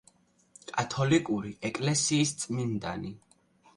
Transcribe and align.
კათოლიკური 0.71 1.53
ეკლესიის 1.71 2.33
წმინდანი. 2.45 3.13